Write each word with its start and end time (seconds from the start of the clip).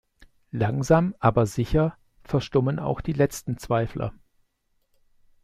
Langsam 0.49 1.13
aber 1.19 1.45
sicher 1.45 1.95
verstummen 2.23 2.79
auch 2.79 3.01
die 3.01 3.13
letzten 3.13 3.59
Zweifler. 3.59 4.11